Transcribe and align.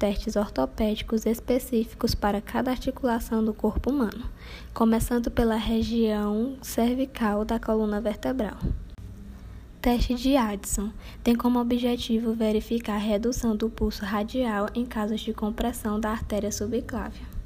testes 0.00 0.34
ortopédicos 0.34 1.26
específicos 1.26 2.14
para 2.14 2.40
cada 2.40 2.70
articulação 2.70 3.44
do 3.44 3.52
corpo 3.52 3.90
humano, 3.90 4.24
começando 4.72 5.30
pela 5.30 5.56
região 5.56 6.56
cervical 6.62 7.44
da 7.44 7.60
coluna 7.60 8.00
vertebral. 8.00 8.56
Teste 9.82 10.14
de 10.14 10.38
Addison 10.38 10.90
tem 11.22 11.36
como 11.36 11.60
objetivo 11.60 12.32
verificar 12.32 12.94
a 12.94 12.98
redução 12.98 13.54
do 13.54 13.68
pulso 13.68 14.02
radial 14.02 14.68
em 14.74 14.86
casos 14.86 15.20
de 15.20 15.34
compressão 15.34 16.00
da 16.00 16.10
artéria 16.10 16.50
subclávia. 16.50 17.39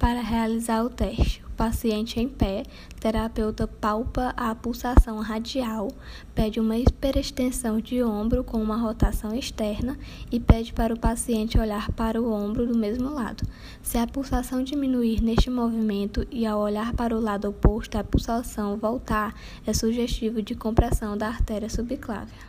Para 0.00 0.22
realizar 0.22 0.82
o 0.82 0.88
teste, 0.88 1.44
paciente 1.58 2.18
em 2.18 2.26
pé, 2.26 2.62
terapeuta 2.98 3.68
palpa 3.68 4.32
a 4.34 4.54
pulsação 4.54 5.18
radial, 5.18 5.88
pede 6.34 6.58
uma 6.58 6.78
hiperextensão 6.78 7.78
de 7.78 8.02
ombro 8.02 8.42
com 8.42 8.62
uma 8.62 8.78
rotação 8.78 9.34
externa 9.34 9.98
e 10.32 10.40
pede 10.40 10.72
para 10.72 10.94
o 10.94 10.98
paciente 10.98 11.58
olhar 11.58 11.92
para 11.92 12.18
o 12.20 12.32
ombro 12.32 12.66
do 12.66 12.78
mesmo 12.78 13.10
lado. 13.10 13.46
Se 13.82 13.98
a 13.98 14.06
pulsação 14.06 14.64
diminuir 14.64 15.20
neste 15.20 15.50
movimento 15.50 16.26
e 16.30 16.46
ao 16.46 16.58
olhar 16.58 16.94
para 16.94 17.14
o 17.14 17.20
lado 17.20 17.50
oposto 17.50 17.98
a 17.98 18.02
pulsação 18.02 18.78
voltar, 18.78 19.34
é 19.66 19.74
sugestivo 19.74 20.40
de 20.40 20.54
compressão 20.54 21.14
da 21.14 21.28
artéria 21.28 21.68
subclávia. 21.68 22.48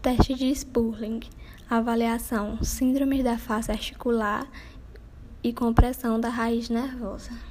Teste 0.00 0.34
de 0.34 0.52
Spurling. 0.52 1.18
Avaliação: 1.68 2.62
Síndrome 2.62 3.22
da 3.22 3.38
face 3.38 3.70
articular 3.70 4.48
e 5.42 5.52
compressão 5.52 6.20
da 6.20 6.28
raiz 6.28 6.68
nervosa. 6.68 7.49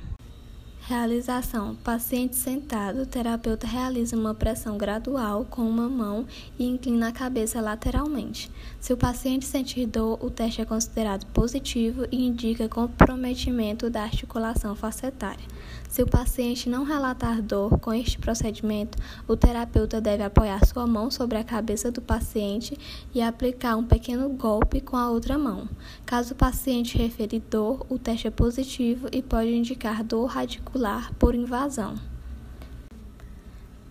Realização: 0.89 1.75
paciente 1.75 2.35
sentado, 2.35 3.03
o 3.03 3.05
terapeuta 3.05 3.67
realiza 3.67 4.17
uma 4.17 4.33
pressão 4.33 4.75
gradual 4.75 5.45
com 5.47 5.61
uma 5.61 5.87
mão 5.87 6.25
e 6.57 6.65
inclina 6.65 7.09
a 7.09 7.11
cabeça 7.11 7.61
lateralmente. 7.61 8.49
Se 8.79 8.91
o 8.91 8.97
paciente 8.97 9.45
sentir 9.45 9.85
dor, 9.85 10.17
o 10.19 10.31
teste 10.31 10.61
é 10.61 10.65
considerado 10.65 11.27
positivo 11.27 12.07
e 12.11 12.25
indica 12.25 12.67
comprometimento 12.67 13.87
da 13.87 14.01
articulação 14.01 14.75
facetária. 14.75 15.45
Se 15.87 16.01
o 16.01 16.07
paciente 16.07 16.67
não 16.67 16.83
relatar 16.83 17.39
dor 17.39 17.77
com 17.77 17.93
este 17.93 18.17
procedimento, 18.17 18.97
o 19.27 19.37
terapeuta 19.37 20.01
deve 20.01 20.23
apoiar 20.23 20.65
sua 20.65 20.87
mão 20.87 21.11
sobre 21.11 21.37
a 21.37 21.43
cabeça 21.43 21.91
do 21.91 22.01
paciente 22.01 22.75
e 23.13 23.21
aplicar 23.21 23.75
um 23.75 23.83
pequeno 23.83 24.27
golpe 24.29 24.81
com 24.81 24.97
a 24.97 25.09
outra 25.09 25.37
mão. 25.37 25.69
Caso 26.03 26.33
o 26.33 26.37
paciente 26.37 26.97
referir 26.97 27.41
dor, 27.41 27.85
o 27.89 27.99
teste 27.99 28.27
é 28.27 28.31
positivo 28.31 29.07
e 29.11 29.21
pode 29.21 29.53
indicar 29.53 30.03
dor 30.03 30.25
radicular 30.25 30.78
por 31.19 31.35
invasão. 31.35 31.95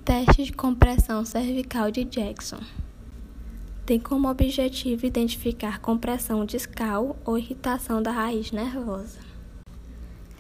Teste 0.06 0.44
de 0.44 0.53
compressão 0.53 1.22
cervical 1.22 1.91
de 1.91 2.03
Jackson. 2.03 2.61
Tem 3.84 4.00
como 4.00 4.27
objetivo 4.27 5.05
identificar 5.05 5.80
compressão 5.80 6.47
discal 6.47 7.19
ou 7.27 7.36
irritação 7.36 8.03
da 8.03 8.11
raiz 8.11 8.53
nervosa. 8.53 9.27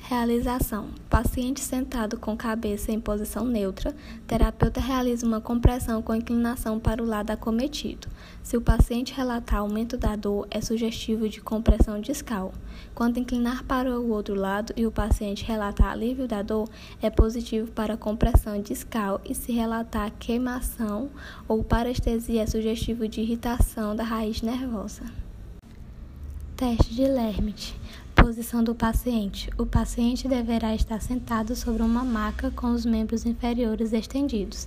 Realização: 0.08 0.88
paciente 1.10 1.60
sentado 1.60 2.18
com 2.18 2.34
cabeça 2.34 2.90
em 2.90 2.98
posição 2.98 3.44
neutra, 3.44 3.94
terapeuta 4.26 4.80
realiza 4.80 5.26
uma 5.26 5.38
compressão 5.38 6.00
com 6.00 6.14
inclinação 6.14 6.80
para 6.80 7.02
o 7.02 7.06
lado 7.06 7.30
acometido. 7.30 8.08
Se 8.42 8.56
o 8.56 8.60
paciente 8.62 9.12
relatar 9.12 9.58
aumento 9.58 9.98
da 9.98 10.16
dor, 10.16 10.48
é 10.50 10.62
sugestivo 10.62 11.28
de 11.28 11.42
compressão 11.42 12.00
discal. 12.00 12.54
Quando 12.94 13.18
inclinar 13.18 13.64
para 13.64 14.00
o 14.00 14.10
outro 14.10 14.34
lado 14.34 14.72
e 14.74 14.86
o 14.86 14.90
paciente 14.90 15.44
relatar 15.44 15.92
alívio 15.92 16.26
da 16.26 16.40
dor, 16.40 16.70
é 17.02 17.10
positivo 17.10 17.70
para 17.72 17.94
compressão 17.94 18.62
discal 18.62 19.20
e 19.26 19.34
se 19.34 19.52
relatar 19.52 20.10
queimação 20.18 21.10
ou 21.46 21.62
parestesia, 21.62 22.44
é 22.44 22.46
sugestivo 22.46 23.06
de 23.06 23.20
irritação 23.20 23.94
da 23.94 24.04
raiz 24.04 24.40
nervosa. 24.40 25.02
Teste 26.56 26.94
de 26.94 27.06
Lermit. 27.06 27.76
Posição 28.20 28.64
do 28.64 28.74
paciente: 28.74 29.48
O 29.56 29.64
paciente 29.64 30.26
deverá 30.26 30.74
estar 30.74 31.00
sentado 31.00 31.54
sobre 31.54 31.82
uma 31.82 32.04
maca 32.04 32.50
com 32.50 32.72
os 32.72 32.84
membros 32.84 33.24
inferiores 33.24 33.92
estendidos. 33.92 34.66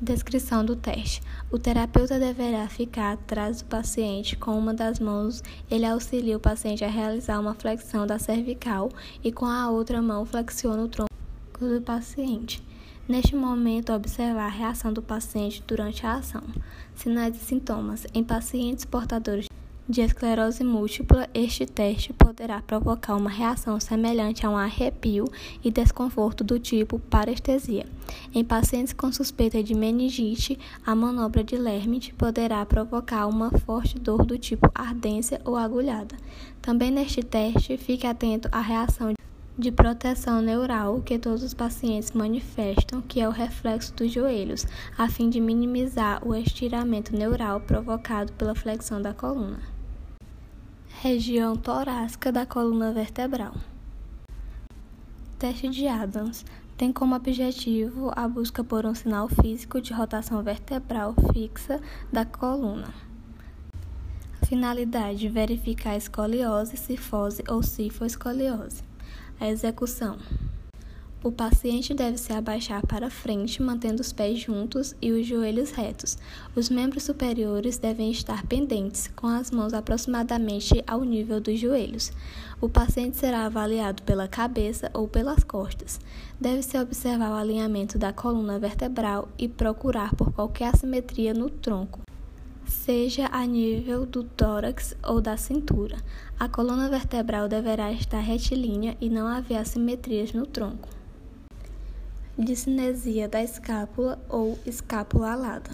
Descrição 0.00 0.64
do 0.64 0.76
teste: 0.76 1.22
O 1.50 1.58
terapeuta 1.58 2.18
deverá 2.18 2.68
ficar 2.68 3.12
atrás 3.14 3.62
do 3.62 3.64
paciente 3.64 4.36
com 4.36 4.56
uma 4.56 4.74
das 4.74 5.00
mãos. 5.00 5.42
Ele 5.70 5.86
auxilia 5.86 6.36
o 6.36 6.40
paciente 6.40 6.84
a 6.84 6.88
realizar 6.88 7.40
uma 7.40 7.54
flexão 7.54 8.06
da 8.06 8.18
cervical 8.18 8.90
e 9.24 9.32
com 9.32 9.46
a 9.46 9.70
outra 9.70 10.00
mão 10.02 10.24
flexiona 10.24 10.84
o 10.84 10.88
tronco 10.88 11.08
do 11.58 11.80
paciente. 11.80 12.62
Neste 13.08 13.34
momento, 13.34 13.92
observar 13.92 14.46
a 14.46 14.48
reação 14.48 14.92
do 14.92 15.02
paciente 15.02 15.64
durante 15.66 16.06
a 16.06 16.14
ação. 16.14 16.42
Sinais 16.94 17.36
e 17.36 17.40
sintomas: 17.40 18.06
Em 18.14 18.22
pacientes 18.22 18.84
portadores 18.84 19.46
de 19.46 19.61
esclerose 20.00 20.64
múltipla, 20.64 21.28
este 21.34 21.66
teste 21.66 22.12
poderá 22.12 22.62
provocar 22.62 23.16
uma 23.16 23.28
reação 23.28 23.78
semelhante 23.78 24.46
a 24.46 24.50
um 24.50 24.56
arrepio 24.56 25.26
e 25.62 25.70
desconforto 25.70 26.42
do 26.42 26.58
tipo 26.58 26.98
parestesia. 26.98 27.84
Em 28.34 28.44
pacientes 28.44 28.92
com 28.92 29.12
suspeita 29.12 29.62
de 29.62 29.74
meningite, 29.74 30.58
a 30.86 30.94
manobra 30.94 31.44
de 31.44 31.56
Lermit 31.56 32.14
poderá 32.14 32.64
provocar 32.64 33.26
uma 33.26 33.50
forte 33.50 33.98
dor 33.98 34.24
do 34.24 34.38
tipo 34.38 34.70
ardência 34.74 35.40
ou 35.44 35.56
agulhada. 35.56 36.16
Também 36.62 36.90
neste 36.90 37.22
teste, 37.22 37.76
fique 37.76 38.06
atento 38.06 38.48
à 38.52 38.60
reação 38.60 39.12
de 39.58 39.70
proteção 39.70 40.40
neural 40.40 41.02
que 41.02 41.18
todos 41.18 41.42
os 41.42 41.52
pacientes 41.52 42.12
manifestam, 42.12 43.02
que 43.02 43.20
é 43.20 43.28
o 43.28 43.32
reflexo 43.32 43.92
dos 43.94 44.10
joelhos, 44.10 44.66
a 44.96 45.08
fim 45.08 45.28
de 45.28 45.40
minimizar 45.40 46.26
o 46.26 46.34
estiramento 46.34 47.14
neural 47.14 47.60
provocado 47.60 48.32
pela 48.32 48.54
flexão 48.54 49.02
da 49.02 49.12
coluna 49.12 49.71
região 51.02 51.56
torácica 51.56 52.30
da 52.30 52.46
coluna 52.46 52.92
vertebral. 52.92 53.56
Teste 55.36 55.68
de 55.68 55.88
Adams 55.88 56.44
tem 56.76 56.92
como 56.92 57.16
objetivo 57.16 58.12
a 58.14 58.28
busca 58.28 58.62
por 58.62 58.86
um 58.86 58.94
sinal 58.94 59.28
físico 59.28 59.80
de 59.80 59.92
rotação 59.92 60.40
vertebral 60.44 61.12
fixa 61.32 61.80
da 62.12 62.24
coluna. 62.24 62.94
Finalidade: 64.46 65.28
verificar 65.28 65.90
a 65.90 65.96
escoliose, 65.96 66.76
cifose 66.76 67.42
ou 67.48 67.64
cifoescoliose. 67.64 68.84
A 69.40 69.48
execução. 69.48 70.18
O 71.24 71.30
paciente 71.30 71.94
deve 71.94 72.18
se 72.18 72.32
abaixar 72.32 72.84
para 72.84 73.08
frente, 73.08 73.62
mantendo 73.62 74.00
os 74.00 74.12
pés 74.12 74.40
juntos 74.40 74.96
e 75.00 75.12
os 75.12 75.24
joelhos 75.24 75.70
retos. 75.70 76.18
Os 76.56 76.68
membros 76.68 77.04
superiores 77.04 77.78
devem 77.78 78.10
estar 78.10 78.44
pendentes, 78.44 79.06
com 79.14 79.28
as 79.28 79.48
mãos 79.52 79.72
aproximadamente 79.72 80.82
ao 80.84 81.04
nível 81.04 81.40
dos 81.40 81.60
joelhos. 81.60 82.10
O 82.60 82.68
paciente 82.68 83.16
será 83.16 83.46
avaliado 83.46 84.02
pela 84.02 84.26
cabeça 84.26 84.90
ou 84.92 85.06
pelas 85.06 85.44
costas. 85.44 86.00
Deve-se 86.40 86.76
observar 86.76 87.30
o 87.30 87.36
alinhamento 87.36 87.98
da 87.98 88.12
coluna 88.12 88.58
vertebral 88.58 89.28
e 89.38 89.48
procurar 89.48 90.16
por 90.16 90.32
qualquer 90.32 90.74
assimetria 90.74 91.32
no 91.32 91.48
tronco 91.48 92.00
seja 92.64 93.28
a 93.30 93.44
nível 93.44 94.06
do 94.06 94.24
tórax 94.24 94.96
ou 95.04 95.20
da 95.20 95.36
cintura. 95.36 95.98
A 96.38 96.48
coluna 96.48 96.88
vertebral 96.88 97.46
deverá 97.46 97.92
estar 97.92 98.20
retilínea 98.20 98.96
e 99.00 99.10
não 99.10 99.26
haver 99.26 99.58
assimetrias 99.58 100.32
no 100.32 100.46
tronco 100.46 100.88
discinesia 102.42 103.28
da 103.28 103.42
escápula 103.42 104.18
ou 104.28 104.58
escápula 104.66 105.32
alada. 105.32 105.70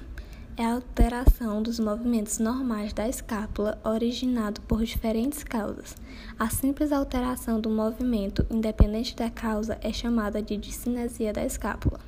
É 0.56 0.64
a 0.64 0.74
alteração 0.74 1.62
dos 1.62 1.78
movimentos 1.78 2.38
normais 2.38 2.92
da 2.92 3.08
escápula 3.08 3.78
originado 3.84 4.60
por 4.62 4.84
diferentes 4.84 5.44
causas. 5.44 5.96
A 6.38 6.50
simples 6.50 6.92
alteração 6.92 7.60
do 7.60 7.70
movimento, 7.70 8.44
independente 8.50 9.14
da 9.14 9.30
causa, 9.30 9.78
é 9.80 9.92
chamada 9.92 10.42
de 10.42 10.56
discinesia 10.56 11.32
da 11.32 11.44
escápula. 11.44 12.00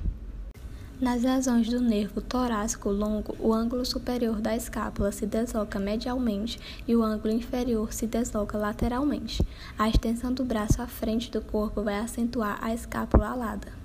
Nas 0.99 1.23
lesões 1.23 1.67
do 1.67 1.81
nervo 1.81 2.21
torácico 2.21 2.91
longo, 2.91 3.35
o 3.39 3.51
ângulo 3.51 3.83
superior 3.83 4.39
da 4.39 4.55
escápula 4.55 5.11
se 5.11 5.25
desloca 5.25 5.79
medialmente 5.79 6.59
e 6.87 6.95
o 6.95 7.01
ângulo 7.01 7.33
inferior 7.33 7.91
se 7.91 8.05
desloca 8.05 8.57
lateralmente. 8.57 9.43
A 9.79 9.89
extensão 9.89 10.31
do 10.31 10.45
braço 10.45 10.79
à 10.79 10.85
frente 10.85 11.31
do 11.31 11.41
corpo 11.41 11.81
vai 11.81 11.97
acentuar 11.97 12.59
a 12.61 12.71
escápula 12.71 13.29
alada. 13.29 13.80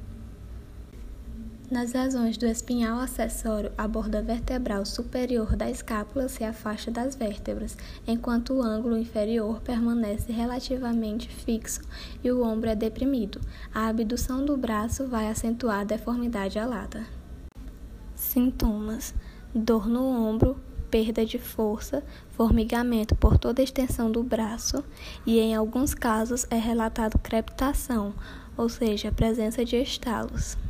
Nas 1.68 1.92
lesões 1.92 2.36
do 2.36 2.46
espinhal 2.46 3.00
acessório, 3.00 3.72
a 3.76 3.88
borda 3.88 4.22
vertebral 4.22 4.86
superior 4.86 5.56
da 5.56 5.68
escápula 5.68 6.28
se 6.28 6.44
afasta 6.44 6.92
das 6.92 7.16
vértebras, 7.16 7.76
enquanto 8.06 8.54
o 8.54 8.62
ângulo 8.62 8.96
inferior 8.96 9.60
permanece 9.62 10.30
relativamente 10.30 11.28
fixo 11.28 11.80
e 12.22 12.30
o 12.30 12.44
ombro 12.44 12.70
é 12.70 12.76
deprimido. 12.76 13.40
A 13.74 13.88
abdução 13.88 14.44
do 14.44 14.56
braço 14.56 15.08
vai 15.08 15.26
acentuar 15.26 15.80
a 15.80 15.84
deformidade 15.84 16.56
alada. 16.56 17.04
Sintomas: 18.14 19.12
dor 19.52 19.88
no 19.88 20.06
ombro, 20.06 20.56
perda 20.88 21.26
de 21.26 21.36
força, 21.36 22.04
formigamento 22.30 23.16
por 23.16 23.38
toda 23.38 23.60
a 23.60 23.64
extensão 23.64 24.08
do 24.08 24.22
braço 24.22 24.84
e, 25.26 25.40
em 25.40 25.52
alguns 25.52 25.94
casos, 25.94 26.46
é 26.48 26.56
relatado 26.56 27.18
crepitação, 27.18 28.14
ou 28.56 28.68
seja, 28.68 29.10
presença 29.10 29.64
de 29.64 29.74
estalos. 29.82 30.56